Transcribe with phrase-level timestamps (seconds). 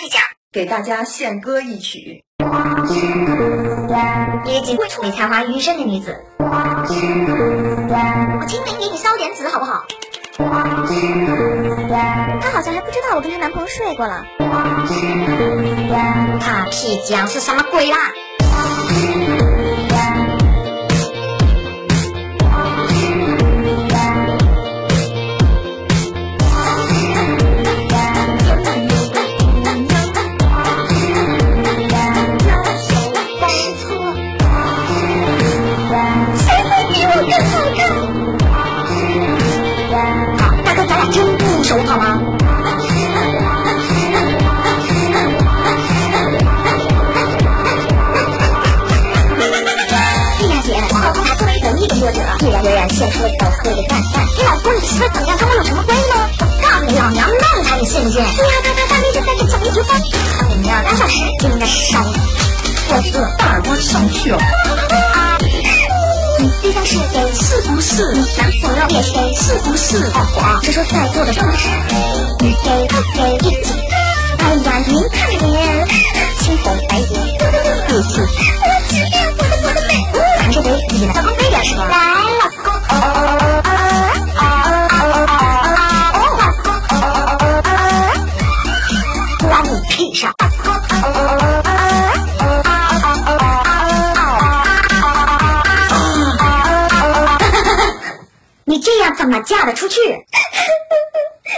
[0.00, 2.24] Papi 酱给大家献歌一曲。
[4.46, 6.46] 一个极会处理才华于一身的女子，我
[8.48, 9.84] 清明给你烧点纸好不好？
[12.40, 14.24] 她好像还不知道我跟她男朋友睡过了。
[16.40, 17.98] Papi 酱是什么鬼啦？
[52.62, 54.26] 作者，毅然决然献出了条喝的蛋蛋。
[54.36, 56.28] 你老公你媳妇怎么样，跟我有什么关系吗？
[56.40, 58.20] 我告诉你，老娘弄他，你信不信？
[58.20, 60.00] 哎呀，他他他那就带着奖励局分，
[60.50, 62.10] 我们要两小时就应该烧死。
[62.92, 64.38] 我这大耳光上去了。
[66.38, 68.02] 你对象是 gay 是不是？
[68.14, 69.96] 你男朋友也是 gay 是不是？
[70.12, 71.68] 哦，我是说在座的都是
[72.40, 73.72] 女 gay 不 gay 一起。
[74.38, 75.54] 哎呀，您看着您，
[76.40, 77.08] 青红白眼，
[77.88, 78.59] 不气。
[90.00, 90.08] 关
[98.64, 99.96] 你这样怎么嫁得出去？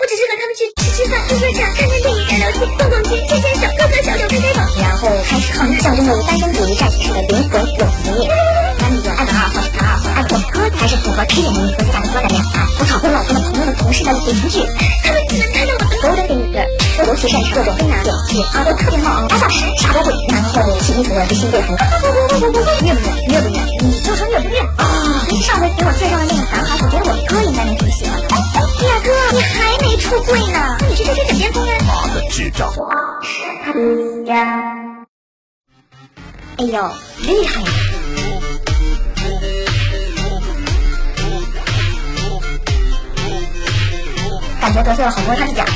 [0.00, 8.28] 我只是和他们去吃吃饭、喝喝茶、看看电影、聊聊天、逛逛街、牵牵手、喝喝小手、拍拍手，然后开始好像象征着单身主义战士式的灵魂永恒夜。
[8.78, 12.44] 男女有爱的二号是二号，爱过歌才是符合批点能力和价值观的恋爱。
[12.78, 14.64] 我讨厌老公的朋友的、同事的邻居，
[15.04, 15.26] 他们
[17.20, 23.12] 其擅长各种飞拿点击，耳朵特别好，俩小时啥都会，然后起衣服的新队服，不不不不不不，虐不虐？
[23.28, 23.60] 虐不虐？
[23.82, 25.20] 你就说虐不虐啊？
[25.28, 28.28] 您上回给我介绍的那个男孩，我觉得我哥应该能挺喜欢的。
[28.28, 28.36] 大
[29.04, 31.76] 哥，你还没出柜呢，那你去吹吹枕边风啊！
[31.86, 32.72] 妈的智障！
[36.56, 37.68] 哎呦，厉害呀！
[44.58, 45.66] 感觉得罪了好多他的奖。